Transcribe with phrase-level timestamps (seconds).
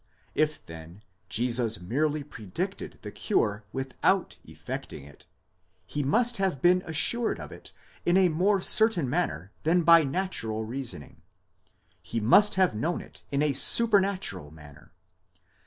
[0.33, 5.27] If then Jesus merely predicted the cure without effecting it,
[5.85, 7.71] he must have been assured of it
[8.03, 13.53] in a more certain manner than by natural reasoning,—he must have known it in a
[13.53, 14.91] supernatural manner.